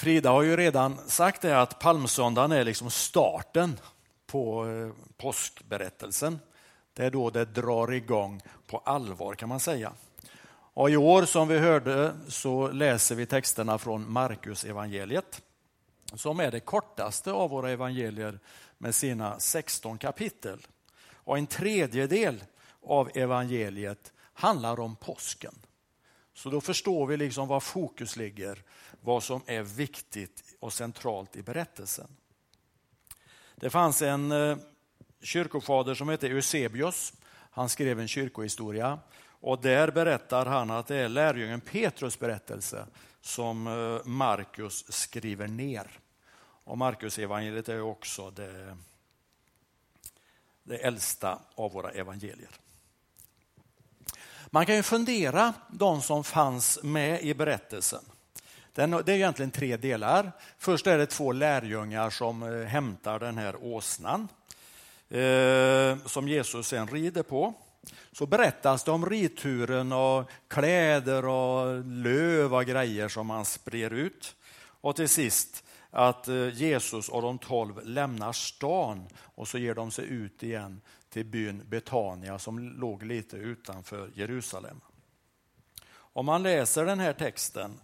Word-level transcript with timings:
Frida 0.00 0.30
har 0.30 0.42
ju 0.42 0.56
redan 0.56 0.98
sagt 1.06 1.42
det 1.42 1.60
att 1.60 1.78
palmsöndagen 1.78 2.52
är 2.52 2.64
liksom 2.64 2.90
starten 2.90 3.80
på 4.26 4.68
eh, 4.68 4.92
påskberättelsen. 5.16 6.38
Det 6.92 7.04
är 7.04 7.10
då 7.10 7.30
det 7.30 7.44
drar 7.44 7.92
igång 7.92 8.42
på 8.66 8.78
allvar 8.78 9.34
kan 9.34 9.48
man 9.48 9.60
säga. 9.60 9.92
Och 10.52 10.90
I 10.90 10.96
år 10.96 11.22
som 11.22 11.48
vi 11.48 11.58
hörde 11.58 12.12
så 12.28 12.68
läser 12.68 13.14
vi 13.14 13.26
texterna 13.26 13.78
från 13.78 14.12
Markus 14.12 14.64
evangeliet 14.64 15.42
som 16.14 16.40
är 16.40 16.50
det 16.50 16.60
kortaste 16.60 17.32
av 17.32 17.50
våra 17.50 17.70
evangelier 17.70 18.38
med 18.78 18.94
sina 18.94 19.40
16 19.40 19.98
kapitel. 19.98 20.66
Och 21.12 21.38
en 21.38 21.46
tredjedel 21.46 22.44
av 22.86 23.10
evangeliet 23.14 24.12
handlar 24.32 24.80
om 24.80 24.96
påsken. 24.96 25.54
Så 26.34 26.50
då 26.50 26.60
förstår 26.60 27.06
vi 27.06 27.16
liksom 27.16 27.48
var 27.48 27.60
fokus 27.60 28.16
ligger, 28.16 28.62
vad 29.00 29.22
som 29.22 29.42
är 29.46 29.62
viktigt 29.62 30.56
och 30.60 30.72
centralt 30.72 31.36
i 31.36 31.42
berättelsen. 31.42 32.08
Det 33.54 33.70
fanns 33.70 34.02
en 34.02 34.32
eh, 34.32 34.56
kyrkofader 35.22 35.94
som 35.94 36.08
hette 36.08 36.28
Eusebius. 36.28 37.12
Han 37.50 37.68
skrev 37.68 38.00
en 38.00 38.08
kyrkohistoria 38.08 38.98
och 39.40 39.60
där 39.60 39.90
berättar 39.90 40.46
han 40.46 40.70
att 40.70 40.86
det 40.86 40.96
är 40.96 41.08
lärjungen 41.08 41.60
Petrus 41.60 42.18
berättelse 42.18 42.86
som 43.20 43.66
eh, 43.66 44.06
Markus 44.06 44.92
skriver 44.92 45.48
ner. 45.48 45.90
Och 46.64 46.78
Markus 46.78 47.18
evangeliet 47.18 47.68
är 47.68 47.80
också 47.80 48.30
det, 48.30 48.76
det 50.62 50.76
äldsta 50.76 51.38
av 51.54 51.72
våra 51.72 51.90
evangelier. 51.90 52.50
Man 54.52 54.66
kan 54.66 54.76
ju 54.76 54.82
fundera, 54.82 55.54
de 55.68 56.02
som 56.02 56.24
fanns 56.24 56.78
med 56.82 57.22
i 57.22 57.34
berättelsen. 57.34 58.04
det 58.74 58.82
är 58.82 59.10
egentligen 59.10 59.50
tre 59.50 59.76
delar. 59.76 60.32
Först 60.58 60.86
är 60.86 60.98
det 60.98 61.06
två 61.06 61.32
lärjungar 61.32 62.10
som 62.10 62.42
eh, 62.42 62.66
hämtar 62.66 63.18
den 63.18 63.38
här 63.38 63.56
åsnan 63.64 64.28
eh, 65.08 66.06
som 66.06 66.28
Jesus 66.28 66.66
sen 66.66 66.86
rider 66.86 67.22
på. 67.22 67.54
Så 68.12 68.26
berättas 68.26 68.84
det 68.84 68.90
om 68.90 69.06
ridturen 69.06 69.92
och 69.92 70.30
kläder 70.48 71.26
och 71.26 71.84
löv 71.84 72.54
och 72.54 72.64
grejer 72.64 73.08
som 73.08 73.30
han 73.30 73.44
sprer 73.44 73.90
ut. 73.92 74.36
Och 74.80 74.96
till 74.96 75.08
sist 75.08 75.64
att 75.90 76.28
eh, 76.28 76.48
Jesus 76.48 77.08
och 77.08 77.22
de 77.22 77.38
tolv 77.38 77.86
lämnar 77.86 78.32
stan 78.32 79.08
och 79.16 79.48
så 79.48 79.58
ger 79.58 79.74
de 79.74 79.90
sig 79.90 80.04
ut 80.04 80.42
igen 80.42 80.80
till 81.10 81.26
byn 81.26 81.62
Betania 81.68 82.38
som 82.38 82.58
låg 82.58 83.02
lite 83.02 83.36
utanför 83.36 84.10
Jerusalem. 84.14 84.80
Om 85.92 86.26
man 86.26 86.42
läser 86.42 86.84
den 86.84 87.00
här 87.00 87.12
texten 87.12 87.80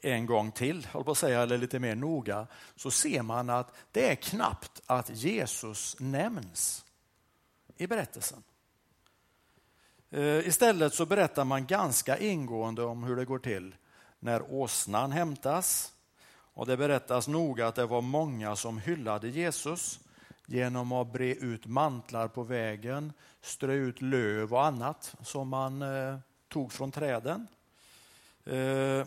en 0.00 0.26
gång 0.26 0.52
till, 0.52 0.86
på 0.92 1.10
att 1.10 1.18
säga, 1.18 1.42
eller 1.42 1.58
lite 1.58 1.78
mer 1.78 1.94
noga, 1.94 2.46
så 2.76 2.90
ser 2.90 3.22
man 3.22 3.50
att 3.50 3.74
det 3.92 4.10
är 4.10 4.14
knappt 4.14 4.82
att 4.86 5.10
Jesus 5.10 5.96
nämns 5.98 6.84
i 7.76 7.86
berättelsen. 7.86 8.42
Eh, 10.10 10.48
istället 10.48 10.94
så 10.94 11.06
berättar 11.06 11.44
man 11.44 11.66
ganska 11.66 12.18
ingående 12.18 12.82
om 12.82 13.04
hur 13.04 13.16
det 13.16 13.24
går 13.24 13.38
till 13.38 13.74
när 14.18 14.52
åsnan 14.52 15.12
hämtas. 15.12 15.92
Och 16.56 16.66
det 16.66 16.76
berättas 16.76 17.28
noga 17.28 17.66
att 17.66 17.74
det 17.74 17.86
var 17.86 18.00
många 18.00 18.56
som 18.56 18.78
hyllade 18.78 19.28
Jesus 19.28 20.00
genom 20.46 20.92
att 20.92 21.12
bre 21.12 21.34
ut 21.34 21.66
mantlar 21.66 22.28
på 22.28 22.42
vägen, 22.42 23.12
strö 23.40 23.72
ut 23.72 24.02
löv 24.02 24.54
och 24.54 24.64
annat 24.64 25.14
som 25.22 25.48
man 25.48 25.82
eh, 25.82 26.18
tog 26.48 26.72
från 26.72 26.90
träden. 26.90 27.46
Eh, 28.44 29.06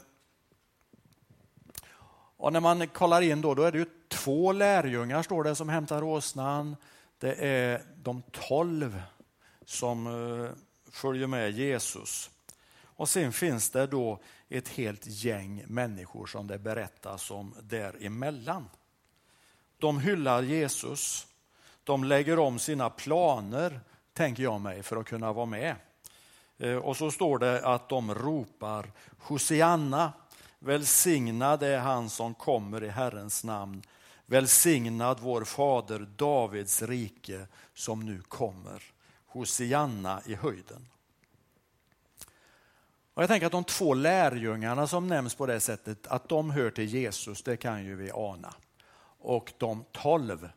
och 2.38 2.54
när 2.54 2.60
man 2.60 2.88
kollar 2.88 3.22
in 3.22 3.42
då, 3.42 3.54
då 3.54 3.64
är 3.64 3.72
det 3.72 3.78
ju 3.78 3.86
två 4.08 4.52
lärjungar 4.52 5.24
står 5.24 5.44
det 5.44 5.56
som 5.56 5.70
hämtar 5.70 6.04
åsnan. 6.04 6.76
Det 7.18 7.34
är 7.34 7.82
de 7.96 8.22
tolv 8.22 9.02
som 9.66 10.08
eh, 10.08 10.52
följer 10.92 11.28
med 11.28 11.52
Jesus. 11.52 12.30
Och 12.84 13.10
sen 13.10 13.34
finns 13.34 13.70
det 13.70 13.88
då 13.88 14.20
ett 14.50 14.68
helt 14.68 15.08
gäng 15.08 15.64
människor 15.68 16.26
som 16.26 16.48
det 16.48 16.60
berättas 16.60 17.32
om 17.32 17.54
däremellan. 17.62 18.70
De 19.78 20.00
hyllar 20.00 20.44
Jesus. 20.44 21.28
De 21.84 22.04
lägger 22.04 22.40
om 22.40 22.60
sina 22.60 22.90
planer, 22.90 23.80
tänker 24.14 24.44
jag 24.44 24.62
mig, 24.62 24.84
för 24.84 24.98
att 24.98 25.06
kunna 25.06 25.34
vara 25.34 25.46
med. 25.46 25.76
Eh, 26.58 26.76
och 26.76 26.98
så 26.98 27.12
står 27.12 27.40
det 27.40 27.66
att 27.66 27.90
de 27.90 28.16
ropar 28.16 28.92
Hosianna, 29.20 30.14
välsignad 30.60 31.64
är 31.64 31.80
han 31.80 32.10
som 32.10 32.34
kommer 32.34 32.84
i 32.84 32.90
Herrens 32.90 33.44
namn. 33.44 33.82
Välsignad 34.26 35.20
vår 35.20 35.44
fader 35.44 36.08
Davids 36.16 36.82
rike 36.82 37.48
som 37.74 38.06
nu 38.06 38.22
kommer. 38.22 38.84
Hosianna 39.26 40.22
i 40.26 40.36
höjden. 40.36 40.88
Och 43.14 43.24
jag 43.24 43.30
tänker 43.30 43.46
att 43.46 43.52
de 43.52 43.64
två 43.64 43.94
lärjungarna 43.94 44.88
som 44.88 45.08
nämns 45.08 45.36
på 45.36 45.46
det 45.46 45.60
sättet, 45.60 46.08
att 46.08 46.30
de 46.30 46.50
hör 46.50 46.70
till 46.70 46.86
Jesus, 46.86 47.44
det 47.44 47.58
kan 47.58 47.86
ju 47.86 47.96
vi 47.96 48.12
ana. 48.12 48.54
Och 49.28 49.54
de 49.58 49.86
tolv 49.92 50.50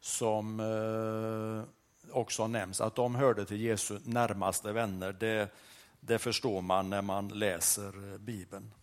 som 0.00 0.60
eh, 0.60 2.12
också 2.12 2.46
nämns, 2.46 2.80
att 2.80 2.94
de 2.94 3.14
hörde 3.14 3.44
till 3.44 3.60
Jesu 3.60 3.98
närmaste 4.04 4.72
vänner, 4.72 5.12
det, 5.12 5.54
det 6.00 6.18
förstår 6.18 6.62
man 6.62 6.90
när 6.90 7.02
man 7.02 7.28
läser 7.28 8.18
Bibeln. 8.18 8.74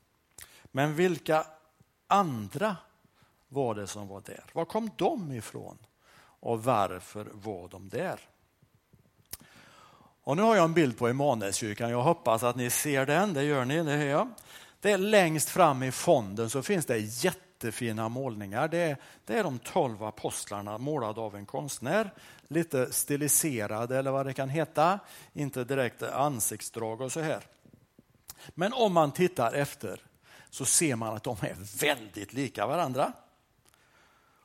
Men 0.63 0.95
vilka 0.95 1.47
andra 2.07 2.75
var 3.47 3.75
det 3.75 3.87
som 3.87 4.07
var 4.07 4.21
där? 4.21 4.43
Var 4.53 4.65
kom 4.65 4.89
de 4.95 5.31
ifrån? 5.31 5.77
Och 6.19 6.63
varför 6.63 7.27
var 7.33 7.67
de 7.67 7.89
där? 7.89 8.19
Och 10.23 10.37
nu 10.37 10.43
har 10.43 10.55
jag 10.55 10.65
en 10.65 10.73
bild 10.73 10.97
på 10.97 11.07
Emanuelskyrkan. 11.07 11.89
Jag 11.89 12.03
hoppas 12.03 12.43
att 12.43 12.55
ni 12.55 12.69
ser 12.69 13.05
den. 13.05 13.33
Det 13.33 13.43
gör 13.43 13.65
ni, 13.65 13.83
det 13.83 13.91
är 13.91 14.05
jag. 14.05 14.29
Det 14.79 14.91
är 14.91 14.97
längst 14.97 15.49
fram 15.49 15.83
i 15.83 15.91
fonden 15.91 16.49
så 16.49 16.63
finns 16.63 16.85
det 16.85 16.99
jättefina 17.65 18.09
målningar. 18.09 18.67
Det 18.67 18.77
är, 18.77 18.97
det 19.25 19.39
är 19.39 19.43
de 19.43 19.59
tolv 19.59 20.03
apostlarna 20.03 20.77
målade 20.77 21.21
av 21.21 21.35
en 21.35 21.45
konstnär. 21.45 22.13
Lite 22.47 22.93
stiliserade 22.93 23.97
eller 23.97 24.11
vad 24.11 24.25
det 24.25 24.33
kan 24.33 24.49
heta. 24.49 24.99
Inte 25.33 25.63
direkt 25.63 26.03
ansiktsdrag 26.03 27.01
och 27.01 27.11
så 27.11 27.19
här. 27.19 27.43
Men 28.55 28.73
om 28.73 28.93
man 28.93 29.11
tittar 29.11 29.53
efter 29.53 29.99
så 30.49 30.65
ser 30.65 30.95
man 30.95 31.15
att 31.15 31.23
de 31.23 31.37
är 31.41 31.79
väldigt 31.79 32.33
lika 32.33 32.67
varandra. 32.67 33.13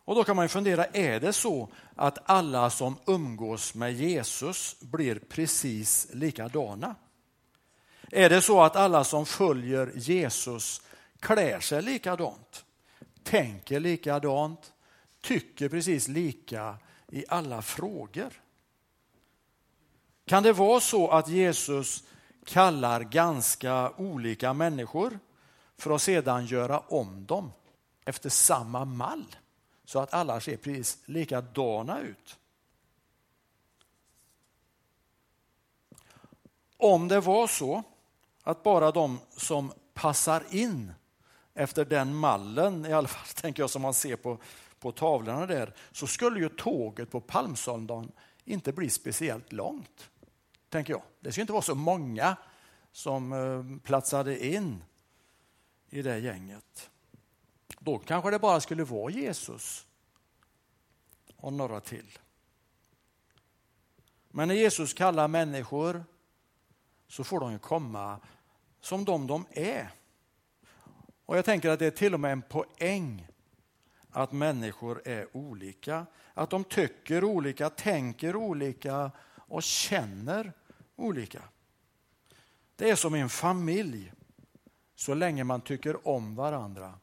Och 0.04 0.14
Då 0.14 0.24
kan 0.24 0.36
man 0.36 0.48
fundera, 0.48 0.84
är 0.84 1.20
det 1.20 1.32
så 1.32 1.68
att 1.96 2.18
alla 2.24 2.70
som 2.70 2.96
umgås 3.06 3.74
med 3.74 3.92
Jesus 3.92 4.76
blir 4.80 5.18
precis 5.28 6.08
likadana? 6.12 6.94
Är 8.10 8.30
det 8.30 8.42
så 8.42 8.62
att 8.62 8.76
alla 8.76 9.04
som 9.04 9.26
följer 9.26 9.92
Jesus 9.94 10.82
klär 11.20 11.60
sig 11.60 11.82
likadant, 11.82 12.64
tänker 13.30 13.80
likadant, 13.80 14.72
tycker 15.20 15.68
precis 15.68 16.08
lika 16.08 16.78
i 17.08 17.24
alla 17.28 17.62
frågor? 17.62 18.42
Kan 20.24 20.42
det 20.42 20.52
vara 20.52 20.80
så 20.80 21.08
att 21.08 21.28
Jesus 21.28 22.04
kallar 22.44 23.00
ganska 23.00 23.90
olika 23.90 24.52
människor 24.52 25.18
för 25.78 25.94
att 25.94 26.02
sedan 26.02 26.46
göra 26.46 26.78
om 26.78 27.26
dem 27.26 27.52
efter 28.04 28.28
samma 28.30 28.84
mall? 28.84 29.24
så 29.90 29.98
att 29.98 30.14
alla 30.14 30.40
ser 30.40 30.56
precis 30.56 30.98
likadana 31.04 32.00
ut. 32.00 32.38
Om 36.76 37.08
det 37.08 37.20
var 37.20 37.46
så 37.46 37.82
att 38.42 38.62
bara 38.62 38.90
de 38.90 39.18
som 39.36 39.72
passar 39.94 40.44
in 40.50 40.92
efter 41.60 41.84
den 41.84 42.14
mallen, 42.14 42.86
i 42.86 42.92
alla 42.92 43.08
fall 43.08 43.26
tänker 43.34 43.62
jag 43.62 43.70
som 43.70 43.82
man 43.82 43.94
ser 43.94 44.16
på, 44.16 44.38
på 44.78 44.92
tavlorna 44.92 45.46
där, 45.46 45.74
så 45.92 46.06
skulle 46.06 46.40
ju 46.40 46.48
tåget 46.48 47.10
på 47.10 47.20
palmsöndagen 47.20 48.12
inte 48.44 48.72
bli 48.72 48.90
speciellt 48.90 49.52
långt. 49.52 50.10
Tänker 50.68 50.92
jag. 50.92 51.02
Det 51.20 51.32
skulle 51.32 51.42
inte 51.42 51.52
vara 51.52 51.62
så 51.62 51.74
många 51.74 52.36
som 52.92 53.32
eh, 53.32 53.82
platsade 53.82 54.46
in 54.46 54.84
i 55.90 56.02
det 56.02 56.18
gänget. 56.18 56.90
Då 57.78 57.98
kanske 57.98 58.30
det 58.30 58.38
bara 58.38 58.60
skulle 58.60 58.84
vara 58.84 59.12
Jesus 59.12 59.86
och 61.36 61.52
några 61.52 61.80
till. 61.80 62.18
Men 64.28 64.48
när 64.48 64.54
Jesus 64.54 64.94
kallar 64.94 65.28
människor 65.28 66.04
så 67.08 67.24
får 67.24 67.40
de 67.40 67.58
komma 67.58 68.20
som 68.80 69.04
de 69.04 69.26
de 69.26 69.46
är. 69.50 69.90
Och 71.30 71.36
jag 71.36 71.44
tänker 71.44 71.70
att 71.70 71.78
det 71.78 71.86
är 71.86 71.90
till 71.90 72.14
och 72.14 72.20
med 72.20 72.32
en 72.32 72.42
poäng 72.42 73.26
att 74.10 74.32
människor 74.32 75.02
är 75.04 75.36
olika. 75.36 76.06
Att 76.34 76.50
de 76.50 76.64
tycker 76.64 77.24
olika, 77.24 77.70
tänker 77.70 78.36
olika 78.36 79.10
och 79.36 79.62
känner 79.62 80.52
olika. 80.96 81.42
Det 82.76 82.90
är 82.90 82.94
som 82.94 83.14
en 83.14 83.28
familj. 83.28 84.12
Så 84.94 85.14
länge 85.14 85.44
man 85.44 85.60
tycker 85.60 86.08
om 86.08 86.34
varandra 86.34 86.98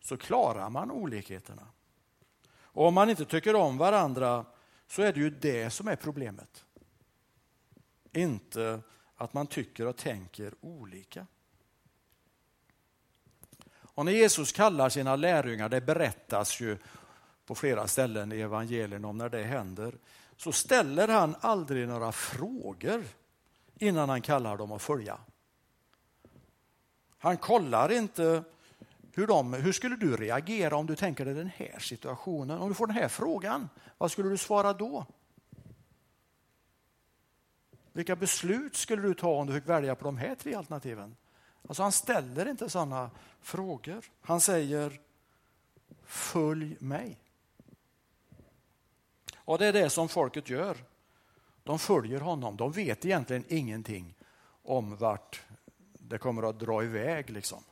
så 0.00 0.16
klarar 0.16 0.70
man 0.70 0.90
olikheterna. 0.90 1.66
Och 2.56 2.86
om 2.86 2.94
man 2.94 3.10
inte 3.10 3.24
tycker 3.24 3.54
om 3.54 3.78
varandra 3.78 4.44
så 4.86 5.02
är 5.02 5.12
det 5.12 5.20
ju 5.20 5.30
det 5.30 5.70
som 5.70 5.88
är 5.88 5.96
problemet. 5.96 6.64
Inte 8.12 8.80
att 9.16 9.34
man 9.34 9.46
tycker 9.46 9.86
och 9.86 9.96
tänker 9.96 10.54
olika. 10.60 11.26
Och 13.94 14.04
när 14.04 14.12
Jesus 14.12 14.52
kallar 14.52 14.88
sina 14.88 15.16
lärjungar, 15.16 15.68
det 15.68 15.80
berättas 15.80 16.60
ju 16.60 16.78
på 17.46 17.54
flera 17.54 17.86
ställen 17.86 18.32
i 18.32 18.40
evangelien 18.40 19.04
om 19.04 19.18
när 19.18 19.28
det 19.28 19.42
händer, 19.42 19.94
så 20.36 20.52
ställer 20.52 21.08
han 21.08 21.36
aldrig 21.40 21.88
några 21.88 22.12
frågor 22.12 23.04
innan 23.78 24.08
han 24.08 24.22
kallar 24.22 24.56
dem 24.56 24.72
att 24.72 24.82
följa. 24.82 25.18
Han 27.18 27.36
kollar 27.36 27.92
inte 27.92 28.44
hur, 29.12 29.26
de, 29.26 29.52
hur 29.52 29.72
skulle 29.72 29.96
du 29.96 30.16
reagera 30.16 30.76
om 30.76 30.86
du 30.86 30.96
tänker 30.96 31.24
dig 31.24 31.34
den 31.34 31.50
här 31.56 31.78
situationen? 31.78 32.58
Om 32.58 32.68
du 32.68 32.74
får 32.74 32.86
den 32.86 32.96
här 32.96 33.08
frågan, 33.08 33.68
vad 33.98 34.10
skulle 34.10 34.28
du 34.28 34.36
svara 34.36 34.72
då? 34.72 35.06
Vilka 37.92 38.16
beslut 38.16 38.76
skulle 38.76 39.02
du 39.02 39.14
ta 39.14 39.28
om 39.28 39.46
du 39.46 39.52
fick 39.52 39.68
välja 39.68 39.94
på 39.94 40.04
de 40.04 40.16
här 40.16 40.34
tre 40.34 40.54
alternativen? 40.54 41.16
Alltså 41.68 41.82
han 41.82 41.92
ställer 41.92 42.48
inte 42.48 42.70
sådana 42.70 43.10
frågor. 43.40 44.04
Han 44.20 44.40
säger 44.40 45.00
följ 46.02 46.76
mig. 46.80 47.18
Och 49.36 49.58
det 49.58 49.66
är 49.66 49.72
det 49.72 49.90
som 49.90 50.08
folket 50.08 50.50
gör. 50.50 50.76
De 51.62 51.78
följer 51.78 52.20
honom. 52.20 52.56
De 52.56 52.72
vet 52.72 53.04
egentligen 53.04 53.44
ingenting 53.48 54.14
om 54.62 54.96
vart 54.96 55.42
det 55.92 56.18
kommer 56.18 56.42
att 56.42 56.60
dra 56.60 56.84
iväg. 56.84 57.30
Liksom. 57.30 57.64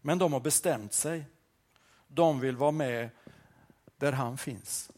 Men 0.00 0.18
de 0.18 0.32
har 0.32 0.40
bestämt 0.40 0.92
sig. 0.92 1.24
De 2.08 2.40
vill 2.40 2.56
vara 2.56 2.70
med 2.70 3.10
där 3.96 4.12
han 4.12 4.38
finns. 4.38 4.90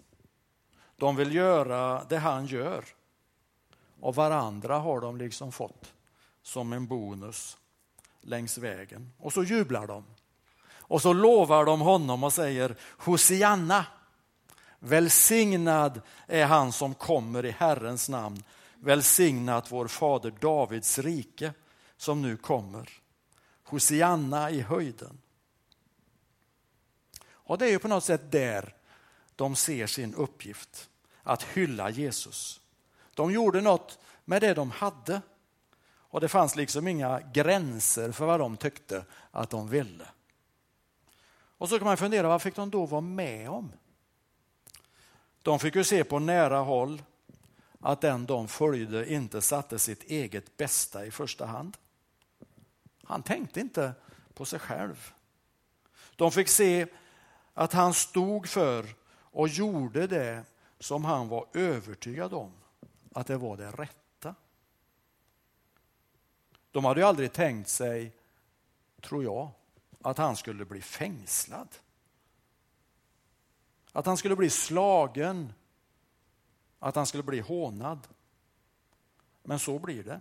De 0.97 1.17
vill 1.17 1.35
göra 1.35 2.05
det 2.05 2.19
han 2.19 2.47
gör. 2.47 2.85
Och 4.01 4.15
varandra 4.15 4.79
har 4.79 5.01
de 5.01 5.17
liksom 5.17 5.53
fått 5.53 5.95
som 6.43 6.73
en 6.73 6.87
bonus 6.87 7.59
längs 8.27 8.59
vägen. 8.59 9.13
Och 9.19 9.33
så 9.33 9.43
jublar 9.43 9.87
de. 9.87 10.05
Och 10.89 11.03
så 11.03 11.13
lovar 11.13 11.65
de 11.65 11.81
honom 11.81 12.25
och 12.25 12.33
säger 12.33 12.77
Hosianna. 12.81 13.87
Välsignad 14.79 16.01
är 16.27 16.47
han 16.47 16.73
som 16.73 16.95
kommer 16.95 17.45
i 17.45 17.51
Herrens 17.51 18.09
namn. 18.09 18.43
Välsignat 18.75 19.73
vår 19.73 19.89
fader 19.89 20.33
Davids 20.41 20.99
rike 20.99 21.53
som 21.97 22.23
nu 22.23 22.37
kommer. 22.37 22.91
Hosianna 23.63 24.51
i 24.51 24.61
höjden. 24.61 25.19
Och 27.29 27.59
det 27.59 27.67
är 27.67 27.71
ju 27.71 27.79
på 27.79 27.89
något 27.89 28.05
sätt 28.05 28.33
där 28.33 28.75
de 29.37 29.57
ser 29.57 29.87
sin 29.87 30.15
uppgift, 30.15 30.89
att 31.23 31.43
hylla 31.43 31.91
Jesus. 31.91 32.61
De 33.15 33.33
gjorde 33.33 33.61
något 33.61 33.99
med 34.25 34.43
det 34.43 34.55
de 34.55 34.71
hade 34.71 35.23
och 36.17 36.21
det 36.21 36.29
fanns 36.29 36.57
liksom 36.57 36.89
inga 36.89 37.21
gränser 37.21 38.13
för 38.13 38.27
vad 38.27 38.41
de 38.41 38.57
tyckte 38.57 39.05
att 39.31 39.51
de 39.51 39.69
ville. 39.69 40.09
Och 41.59 41.69
så 41.69 41.79
kan 41.79 41.87
man 41.87 41.97
fundera, 41.97 42.29
vad 42.29 42.43
fick 42.43 42.57
de 42.57 42.71
då 42.71 42.87
vara 42.87 43.01
med 43.01 43.51
om? 43.51 43.73
De 45.43 45.59
fick 45.59 45.75
ju 45.75 45.85
se 45.85 46.05
på 46.05 46.19
nära 46.19 46.59
håll 46.59 47.03
att 47.81 48.01
den 48.01 48.27
de 48.27 48.49
följde 48.49 49.13
inte 49.13 49.41
satte 49.41 49.79
sitt 49.79 50.03
eget 50.03 50.57
bästa 50.57 51.07
i 51.07 51.11
första 51.11 51.47
hand. 51.47 51.77
Han 53.03 53.23
tänkte 53.23 53.61
inte 53.61 53.93
på 54.35 54.45
sig 54.45 54.59
själv. 54.59 55.13
De 56.17 56.33
fick 56.33 56.49
se 56.49 56.87
att 57.55 57.73
han 57.73 57.95
stod 57.95 58.49
för 58.49 58.87
och 59.11 59.49
gjorde 59.49 60.07
det 60.07 60.45
som 60.79 61.05
han 61.05 61.29
var 61.29 61.47
övertygad 61.55 62.35
om 62.35 62.53
att 63.13 63.27
det 63.27 63.37
var 63.37 63.57
det 63.57 63.71
rätta. 63.71 64.06
De 66.77 66.85
hade 66.85 67.01
ju 67.01 67.07
aldrig 67.07 67.33
tänkt 67.33 67.69
sig, 67.69 68.13
tror 69.01 69.25
jag, 69.25 69.51
att 70.03 70.19
han 70.19 70.37
skulle 70.37 70.65
bli 70.65 70.81
fängslad. 70.81 71.69
Att 73.93 74.07
han 74.07 74.17
skulle 74.17 74.37
bli 74.37 74.51
slagen, 74.51 75.53
att 76.79 76.97
han 76.97 77.07
skulle 77.07 77.23
bli 77.23 77.41
hånad. 77.41 78.09
Men 79.43 79.59
så 79.59 79.79
blir 79.79 80.03
det. 80.03 80.21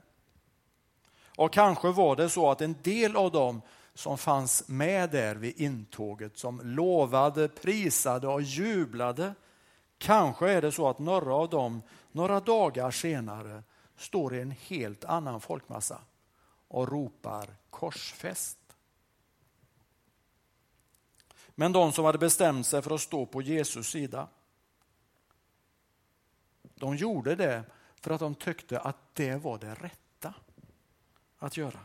Och 1.37 1.53
kanske 1.53 1.91
var 1.91 2.15
det 2.15 2.29
så 2.29 2.51
att 2.51 2.61
en 2.61 2.75
del 2.81 3.15
av 3.15 3.31
dem 3.31 3.61
som 3.93 4.17
fanns 4.17 4.67
med 4.67 5.09
där 5.09 5.35
vid 5.35 5.61
intåget, 5.61 6.37
som 6.37 6.61
lovade, 6.63 7.47
prisade 7.47 8.27
och 8.27 8.41
jublade, 8.41 9.33
kanske 9.97 10.51
är 10.51 10.61
det 10.61 10.71
så 10.71 10.89
att 10.89 10.99
några 10.99 11.33
av 11.33 11.49
dem 11.49 11.81
några 12.11 12.39
dagar 12.39 12.91
senare 12.91 13.63
står 13.97 14.35
i 14.35 14.41
en 14.41 14.51
helt 14.51 15.05
annan 15.05 15.41
folkmassa 15.41 16.01
och 16.75 16.87
ropar 16.91 17.55
korsfäst. 17.69 18.57
Men 21.49 21.71
de 21.71 21.91
som 21.91 22.05
hade 22.05 22.17
bestämt 22.17 22.67
sig 22.67 22.81
för 22.81 22.95
att 22.95 23.01
stå 23.01 23.25
på 23.25 23.41
Jesus 23.41 23.87
sida, 23.87 24.27
de 26.61 26.95
gjorde 26.95 27.35
det 27.35 27.63
för 28.01 28.11
att 28.11 28.19
de 28.19 28.35
tyckte 28.35 28.79
att 28.79 28.97
det 29.13 29.35
var 29.35 29.57
det 29.57 29.73
rätta 29.73 30.33
att 31.37 31.57
göra. 31.57 31.79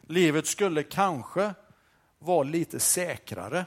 Livet 0.00 0.46
skulle 0.46 0.82
kanske 0.82 1.54
vara 2.18 2.42
lite 2.42 2.80
säkrare, 2.80 3.66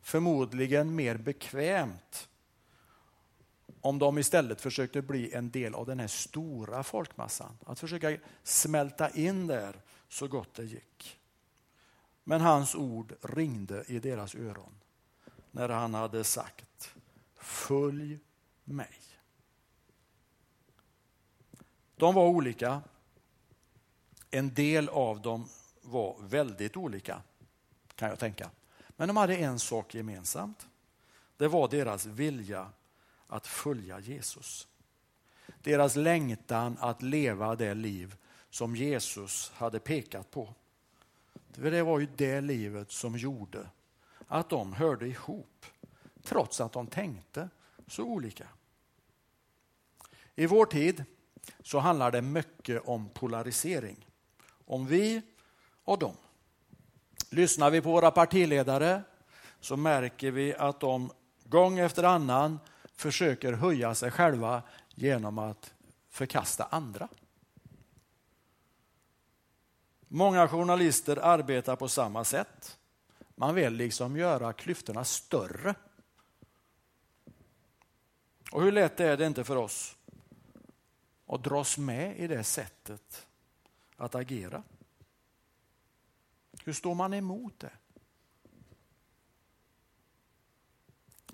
förmodligen 0.00 0.94
mer 0.94 1.16
bekvämt 1.16 2.28
om 3.84 3.98
de 3.98 4.18
istället 4.18 4.60
försökte 4.60 5.02
bli 5.02 5.34
en 5.34 5.50
del 5.50 5.74
av 5.74 5.86
den 5.86 6.00
här 6.00 6.06
stora 6.06 6.82
folkmassan. 6.82 7.58
Att 7.66 7.80
försöka 7.80 8.16
smälta 8.42 9.10
in 9.10 9.46
där 9.46 9.76
så 10.08 10.28
gott 10.28 10.54
det 10.54 10.64
gick. 10.64 11.18
Men 12.24 12.40
hans 12.40 12.74
ord 12.74 13.14
ringde 13.22 13.84
i 13.88 13.98
deras 13.98 14.34
öron 14.34 14.80
när 15.50 15.68
han 15.68 15.94
hade 15.94 16.24
sagt 16.24 16.94
Följ 17.34 18.18
mig. 18.64 18.98
De 21.96 22.14
var 22.14 22.26
olika. 22.26 22.82
En 24.30 24.54
del 24.54 24.88
av 24.88 25.22
dem 25.22 25.48
var 25.82 26.16
väldigt 26.20 26.76
olika, 26.76 27.22
kan 27.94 28.08
jag 28.08 28.18
tänka. 28.18 28.50
Men 28.88 29.08
de 29.08 29.16
hade 29.16 29.36
en 29.36 29.58
sak 29.58 29.94
gemensamt. 29.94 30.66
Det 31.36 31.48
var 31.48 31.68
deras 31.68 32.06
vilja 32.06 32.70
att 33.34 33.46
följa 33.46 34.00
Jesus. 34.00 34.68
Deras 35.62 35.96
längtan 35.96 36.76
att 36.80 37.02
leva 37.02 37.56
det 37.56 37.74
liv 37.74 38.16
som 38.50 38.76
Jesus 38.76 39.52
hade 39.54 39.80
pekat 39.80 40.30
på. 40.30 40.54
Det 41.48 41.82
var 41.82 41.98
ju 41.98 42.08
det 42.16 42.40
livet 42.40 42.90
som 42.90 43.16
gjorde 43.16 43.68
att 44.28 44.50
de 44.50 44.72
hörde 44.72 45.06
ihop, 45.06 45.66
trots 46.22 46.60
att 46.60 46.72
de 46.72 46.86
tänkte 46.86 47.48
så 47.86 48.04
olika. 48.04 48.48
I 50.34 50.46
vår 50.46 50.66
tid 50.66 51.04
så 51.62 51.78
handlar 51.78 52.10
det 52.10 52.22
mycket 52.22 52.82
om 52.84 53.08
polarisering. 53.08 54.06
Om 54.66 54.86
vi 54.86 55.22
och 55.84 55.98
dem. 55.98 56.16
Lyssnar 57.30 57.70
vi 57.70 57.80
på 57.80 57.90
våra 57.92 58.10
partiledare 58.10 59.02
så 59.60 59.76
märker 59.76 60.30
vi 60.30 60.54
att 60.54 60.80
de 60.80 61.12
gång 61.44 61.78
efter 61.78 62.02
annan 62.02 62.58
försöker 62.94 63.52
höja 63.52 63.94
sig 63.94 64.10
själva 64.10 64.62
genom 64.94 65.38
att 65.38 65.74
förkasta 66.08 66.64
andra. 66.64 67.08
Många 70.08 70.48
journalister 70.48 71.16
arbetar 71.16 71.76
på 71.76 71.88
samma 71.88 72.24
sätt. 72.24 72.78
Man 73.34 73.54
vill 73.54 73.72
liksom 73.72 74.16
göra 74.16 74.52
klyftorna 74.52 75.04
större. 75.04 75.74
Och 78.52 78.62
hur 78.62 78.72
lätt 78.72 79.00
är 79.00 79.16
det 79.16 79.26
inte 79.26 79.44
för 79.44 79.56
oss 79.56 79.96
att 81.26 81.44
dras 81.44 81.78
med 81.78 82.18
i 82.18 82.26
det 82.26 82.44
sättet 82.44 83.26
att 83.96 84.14
agera? 84.14 84.62
Hur 86.64 86.72
står 86.72 86.94
man 86.94 87.14
emot 87.14 87.58
det? 87.58 87.72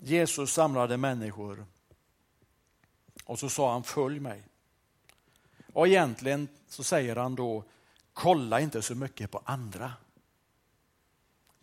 Jesus 0.03 0.53
samlade 0.53 0.97
människor 0.97 1.65
och 3.25 3.39
så 3.39 3.49
sa 3.49 3.71
han 3.71 3.83
följ 3.83 4.19
mig. 4.19 4.43
Och 5.73 5.87
egentligen 5.87 6.47
så 6.67 6.83
säger 6.83 7.15
han 7.15 7.35
då 7.35 7.63
kolla 8.13 8.59
inte 8.59 8.81
så 8.81 8.95
mycket 8.95 9.31
på 9.31 9.41
andra. 9.45 9.93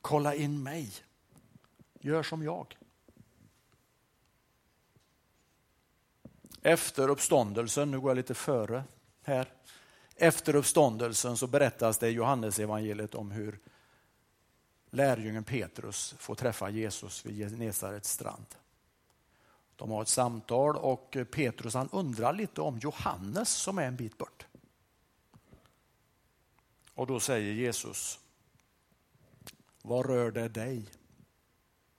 Kolla 0.01 0.35
in 0.35 0.63
mig. 0.63 0.93
Gör 2.01 2.23
som 2.23 2.43
jag. 2.43 2.77
Efter 6.63 7.09
uppståndelsen, 7.09 7.91
nu 7.91 8.01
går 8.01 8.11
jag 8.11 8.17
lite 8.17 8.35
före 8.35 8.85
här. 9.23 9.53
Efter 10.15 10.55
uppståndelsen 10.55 11.37
så 11.37 11.47
berättas 11.47 11.99
det 11.99 12.09
i 12.09 12.13
Johannesevangeliet 12.13 13.15
om 13.15 13.31
hur 13.31 13.59
lärjungen 14.91 15.45
Petrus 15.45 16.15
får 16.19 16.35
träffa 16.35 16.71
Jesus 16.71 17.27
vid 17.27 17.37
Genesarets 17.37 18.11
strand. 18.11 18.47
De 19.77 19.91
har 19.91 20.03
ett 20.03 20.09
samtal 20.09 20.77
och 20.77 21.17
Petrus 21.31 21.75
han 21.75 21.89
undrar 21.93 22.33
lite 22.33 22.61
om 22.61 22.79
Johannes 22.79 23.49
som 23.49 23.79
är 23.79 23.87
en 23.87 23.97
bit 23.97 24.19
bort. 24.19 24.47
Och 26.95 27.07
då 27.07 27.21
säger 27.21 27.53
Jesus, 27.53 28.19
vad 29.83 30.07
rör 30.07 30.31
det 30.31 30.49
dig? 30.49 30.91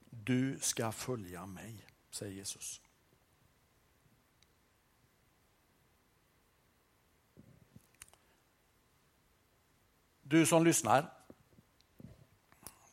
Du 0.10 0.60
ska 0.62 0.92
följa 0.92 1.46
mig, 1.46 1.86
säger 2.12 2.34
Jesus. 2.34 2.82
Du 10.22 10.46
som 10.46 10.64
lyssnar, 10.64 11.19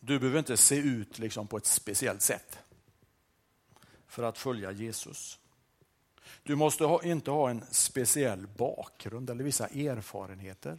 du 0.07 0.19
behöver 0.19 0.39
inte 0.39 0.57
se 0.57 0.77
ut 0.77 1.19
liksom 1.19 1.47
på 1.47 1.57
ett 1.57 1.67
speciellt 1.67 2.23
sätt 2.23 2.59
för 4.07 4.23
att 4.23 4.39
följa 4.39 4.71
Jesus. 4.71 5.39
Du 6.43 6.57
måste 6.57 6.85
ha, 6.85 7.03
inte 7.03 7.31
ha 7.31 7.51
en 7.51 7.65
speciell 7.71 8.47
bakgrund 8.47 9.31
eller 9.31 9.45
vissa 9.45 9.67
erfarenheter 9.67 10.79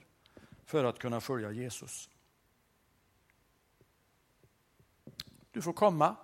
för 0.66 0.84
att 0.84 1.00
kunna 1.00 1.22
följa 1.22 1.52
Jesus. 1.52 2.10
Du 5.52 5.62
får 5.62 5.74
komma 5.74 6.16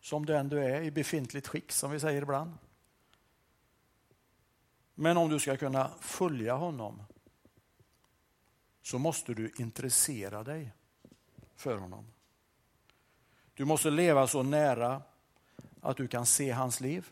som 0.00 0.26
den 0.26 0.48
du 0.48 0.64
är 0.64 0.82
i 0.82 0.90
befintligt 0.90 1.48
skick 1.48 1.72
som 1.72 1.90
vi 1.90 2.00
säger 2.00 2.22
ibland. 2.22 2.58
Men 4.94 5.16
om 5.16 5.28
du 5.28 5.38
ska 5.38 5.56
kunna 5.56 5.90
följa 6.00 6.54
honom 6.54 7.02
så 8.82 8.98
måste 8.98 9.34
du 9.34 9.52
intressera 9.58 10.44
dig 10.44 10.72
för 11.56 11.78
honom. 11.78 12.06
Du 13.58 13.64
måste 13.64 13.90
leva 13.90 14.26
så 14.26 14.42
nära 14.42 15.02
att 15.80 15.96
du 15.96 16.08
kan 16.08 16.26
se 16.26 16.50
hans 16.50 16.80
liv, 16.80 17.08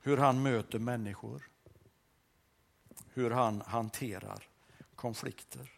hur 0.00 0.16
han 0.16 0.42
möter 0.42 0.78
människor, 0.78 1.48
hur 3.12 3.30
han 3.30 3.60
hanterar 3.60 4.48
konflikter. 4.94 5.70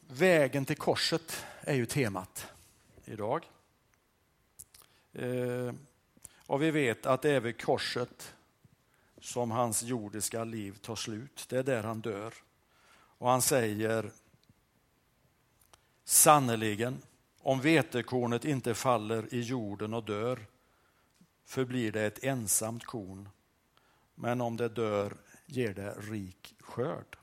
Vägen 0.00 0.64
till 0.64 0.76
korset 0.76 1.44
är 1.60 1.74
ju 1.74 1.86
temat 1.86 2.46
idag. 3.04 3.50
Eh, 5.12 5.74
och 6.46 6.62
vi 6.62 6.70
vet 6.70 7.06
att 7.06 7.22
det 7.22 7.30
är 7.30 7.40
vid 7.40 7.62
korset 7.62 8.34
som 9.18 9.50
hans 9.50 9.82
jordiska 9.82 10.44
liv 10.44 10.78
tar 10.78 10.96
slut. 10.96 11.46
Det 11.48 11.58
är 11.58 11.62
där 11.62 11.82
han 11.82 12.00
dör. 12.00 12.34
Och 13.18 13.30
han 13.30 13.42
säger 13.42 14.10
sannerligen, 16.04 17.02
om 17.40 17.60
vetekornet 17.60 18.44
inte 18.44 18.74
faller 18.74 19.34
i 19.34 19.40
jorden 19.40 19.94
och 19.94 20.04
dör 20.04 20.46
förblir 21.44 21.92
det 21.92 22.02
ett 22.02 22.24
ensamt 22.24 22.84
korn, 22.84 23.28
men 24.14 24.40
om 24.40 24.56
det 24.56 24.68
dör 24.68 25.16
ger 25.46 25.74
det 25.74 25.94
rik 25.98 26.54
skörd. 26.60 27.16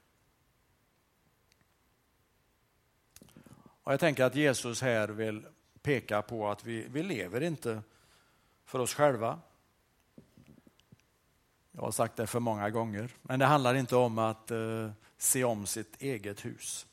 Och 3.84 3.94
jag 3.94 4.00
tänker 4.00 4.24
att 4.24 4.36
Jesus 4.36 4.82
här 4.82 5.08
vill 5.08 5.46
peka 5.82 6.22
på 6.22 6.50
att 6.50 6.66
vi, 6.66 6.88
vi 6.90 7.04
lever 7.04 7.42
inte 7.42 7.82
för 8.66 8.80
oss 8.80 8.94
själva. 8.94 9.40
Jag 11.72 11.82
har 11.82 11.92
sagt 11.92 12.16
det 12.16 12.28
för 12.28 12.40
många 12.40 12.70
gånger, 12.70 13.10
men 13.22 13.40
det 13.40 13.46
handlar 13.46 13.76
inte 13.76 13.96
om 13.96 14.18
att 14.18 14.52
eh, 14.52 14.92
se 15.24 15.44
om 15.44 15.66
sitt 15.66 16.02
eget 16.02 16.46
hus. 16.46 16.88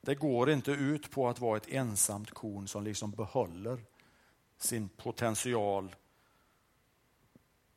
Det 0.00 0.14
går 0.14 0.50
inte 0.50 0.70
ut 0.70 1.10
på 1.10 1.28
att 1.28 1.40
vara 1.40 1.56
ett 1.56 1.68
ensamt 1.68 2.30
korn 2.30 2.68
som 2.68 2.84
liksom 2.84 3.10
behåller 3.10 3.80
sin 4.56 4.88
potential 4.88 5.96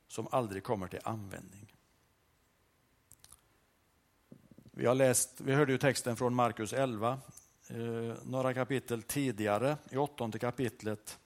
som 0.08 0.28
aldrig 0.30 0.64
kommer 0.64 0.88
till 0.88 1.00
användning. 1.04 1.72
Vi, 4.70 4.86
har 4.86 4.94
läst, 4.94 5.40
vi 5.40 5.54
hörde 5.54 5.72
ju 5.72 5.78
texten 5.78 6.16
från 6.16 6.34
Markus 6.34 6.72
11, 6.72 7.18
eh, 7.68 7.76
några 8.24 8.54
kapitel 8.54 9.02
tidigare, 9.02 9.76
i 9.90 9.96
åttonde 9.96 10.38
kapitlet, 10.38 11.18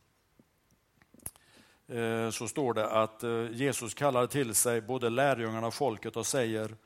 eh, 1.86 2.30
så 2.30 2.48
står 2.48 2.74
det 2.74 2.90
att 2.90 3.22
eh, 3.22 3.50
Jesus 3.50 3.94
kallar 3.94 4.26
till 4.26 4.54
sig 4.54 4.80
både 4.80 5.10
lärjungarna 5.10 5.66
och 5.66 5.74
folket 5.74 6.16
och 6.16 6.26
säger 6.26 6.76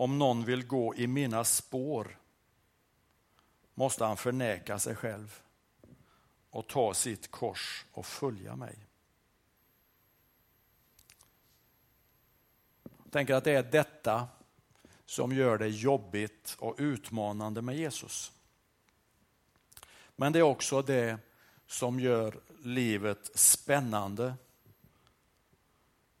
om 0.00 0.18
någon 0.18 0.44
vill 0.44 0.66
gå 0.66 0.94
i 0.94 1.06
mina 1.06 1.44
spår 1.44 2.18
måste 3.74 4.04
han 4.04 4.16
förneka 4.16 4.78
sig 4.78 4.96
själv 4.96 5.42
och 6.50 6.66
ta 6.66 6.94
sitt 6.94 7.30
kors 7.30 7.84
och 7.92 8.06
följa 8.06 8.56
mig. 8.56 8.86
Jag 12.82 13.12
tänker 13.12 13.34
att 13.34 13.44
det 13.44 13.52
är 13.52 13.62
detta 13.62 14.28
som 15.06 15.32
gör 15.32 15.58
det 15.58 15.68
jobbigt 15.68 16.56
och 16.58 16.74
utmanande 16.78 17.62
med 17.62 17.76
Jesus. 17.76 18.32
Men 20.16 20.32
det 20.32 20.38
är 20.38 20.42
också 20.42 20.82
det 20.82 21.18
som 21.66 22.00
gör 22.00 22.40
livet 22.62 23.30
spännande 23.34 24.34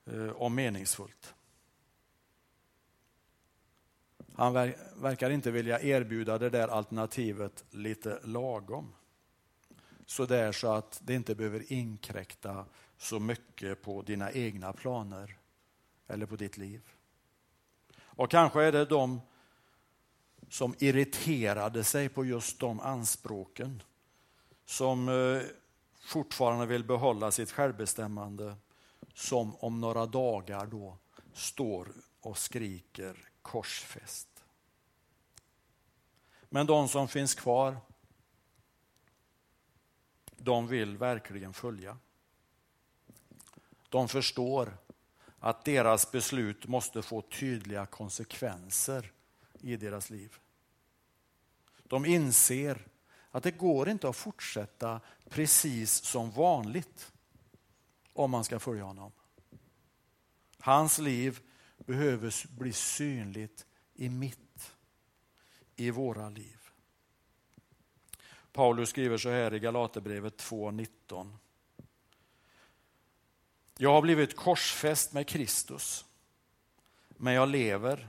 eh, 0.06 0.28
och 0.28 0.52
meningsfullt. 0.52 1.34
Han 4.40 4.52
verkar 4.94 5.30
inte 5.30 5.50
vilja 5.50 5.80
erbjuda 5.80 6.38
det 6.38 6.50
där 6.50 6.68
alternativet 6.68 7.64
lite 7.70 8.18
lagom. 8.24 8.94
Så 10.06 10.26
där 10.26 10.52
så 10.52 10.72
att 10.72 11.00
det 11.04 11.14
inte 11.14 11.34
behöver 11.34 11.72
inkräkta 11.72 12.64
så 12.98 13.18
mycket 13.18 13.82
på 13.82 14.02
dina 14.02 14.32
egna 14.32 14.72
planer 14.72 15.36
eller 16.06 16.26
på 16.26 16.36
ditt 16.36 16.56
liv. 16.56 16.80
Och 18.00 18.30
kanske 18.30 18.62
är 18.62 18.72
det 18.72 18.84
de 18.84 19.20
som 20.48 20.74
irriterade 20.78 21.84
sig 21.84 22.08
på 22.08 22.24
just 22.24 22.60
de 22.60 22.80
anspråken 22.80 23.82
som 24.64 25.08
eh, 25.08 25.42
fortfarande 26.00 26.66
vill 26.66 26.84
behålla 26.84 27.30
sitt 27.30 27.50
självbestämmande 27.50 28.54
som 29.14 29.56
om 29.56 29.80
några 29.80 30.06
dagar 30.06 30.66
då 30.66 30.98
står 31.32 31.88
och 32.20 32.38
skriker 32.38 33.30
korsfäst. 33.42 34.29
Men 36.50 36.66
de 36.66 36.88
som 36.88 37.08
finns 37.08 37.34
kvar, 37.34 37.76
de 40.36 40.66
vill 40.66 40.96
verkligen 40.98 41.52
följa. 41.52 41.98
De 43.88 44.08
förstår 44.08 44.76
att 45.38 45.64
deras 45.64 46.10
beslut 46.10 46.66
måste 46.66 47.02
få 47.02 47.22
tydliga 47.22 47.86
konsekvenser 47.86 49.12
i 49.60 49.76
deras 49.76 50.10
liv. 50.10 50.36
De 51.82 52.06
inser 52.06 52.86
att 53.30 53.42
det 53.42 53.50
går 53.50 53.88
inte 53.88 54.08
att 54.08 54.16
fortsätta 54.16 55.00
precis 55.28 55.92
som 55.92 56.30
vanligt 56.30 57.12
om 58.12 58.30
man 58.30 58.44
ska 58.44 58.58
följa 58.58 58.84
honom. 58.84 59.12
Hans 60.58 60.98
liv 60.98 61.40
behöver 61.78 62.58
bli 62.58 62.72
synligt 62.72 63.66
i 63.94 64.08
mitt, 64.08 64.49
i 65.80 65.90
våra 65.90 66.28
liv. 66.28 66.58
Paulus 68.52 68.88
skriver 68.88 69.18
så 69.18 69.30
här 69.30 69.54
i 69.54 69.58
Galaterbrevet 69.58 70.42
2.19. 70.42 71.36
Jag 73.76 73.92
har 73.92 74.02
blivit 74.02 74.36
korsfäst 74.36 75.12
med 75.12 75.28
Kristus, 75.28 76.04
men 77.08 77.34
jag 77.34 77.48
lever, 77.48 78.08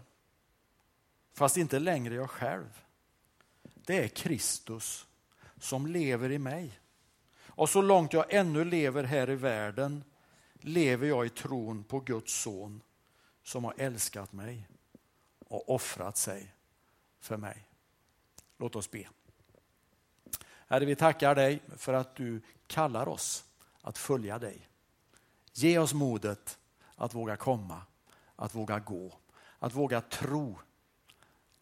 fast 1.34 1.58
inte 1.58 1.80
längre 1.80 2.16
jag 2.16 2.30
själv. 2.30 2.84
Det 3.64 4.04
är 4.04 4.08
Kristus 4.08 5.08
som 5.60 5.88
lever 5.88 6.32
i 6.32 6.40
mig. 6.40 6.80
Och 7.46 7.70
så 7.70 7.82
långt 7.82 8.14
jag 8.14 8.34
ännu 8.34 8.66
lever 8.66 9.04
här 9.04 9.30
i 9.30 9.36
världen 9.36 10.04
lever 10.54 11.08
jag 11.08 11.26
i 11.26 11.30
tron 11.30 11.84
på 11.84 12.00
Guds 12.00 12.34
son 12.34 12.82
som 13.44 13.64
har 13.64 13.74
älskat 13.78 14.34
mig 14.34 14.68
och 15.40 15.70
offrat 15.70 16.18
sig 16.18 16.54
för 17.22 17.38
mig. 17.38 17.68
Låt 18.58 18.76
oss 18.76 18.92
be. 18.92 19.08
Herre, 20.68 20.86
vi 20.86 20.96
tackar 20.96 21.36
dig 21.36 21.62
för 21.78 21.94
att 21.94 22.16
du 22.16 22.42
kallar 22.68 23.08
oss 23.08 23.46
att 23.82 23.98
följa 23.98 24.40
dig. 24.40 24.68
Ge 25.54 25.80
oss 25.80 25.94
modet 25.94 26.60
att 26.96 27.14
våga 27.14 27.38
komma, 27.38 27.82
att 28.36 28.56
våga 28.56 28.80
gå, 28.80 29.18
att 29.60 29.74
våga 29.74 30.02
tro 30.02 30.60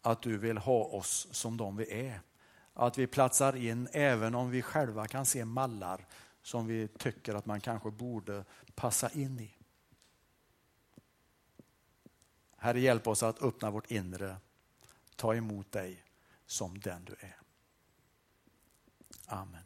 att 0.02 0.22
du 0.22 0.38
vill 0.38 0.58
ha 0.58 0.84
oss 0.84 1.28
som 1.32 1.58
de 1.58 1.78
vi 1.78 2.08
är. 2.08 2.22
Att 2.74 2.98
vi 2.98 3.08
platsar 3.08 3.56
in 3.56 3.88
även 3.92 4.36
om 4.36 4.50
vi 4.50 4.62
själva 4.62 5.08
kan 5.08 5.26
se 5.26 5.46
mallar 5.46 6.06
som 6.42 6.68
vi 6.68 6.88
tycker 6.88 7.36
att 7.36 7.46
man 7.46 7.62
kanske 7.62 7.92
borde 7.92 8.46
passa 8.76 9.10
in 9.10 9.40
i. 9.40 9.56
Herre, 12.58 12.80
hjälp 12.80 13.08
oss 13.08 13.24
att 13.24 13.42
öppna 13.42 13.72
vårt 13.72 13.92
inre, 13.92 14.38
ta 15.20 15.36
emot 15.36 15.72
dig 15.72 16.04
som 16.46 16.80
den 16.80 17.06
du 17.06 17.14
är. 17.20 17.38
Amen. 19.26 19.64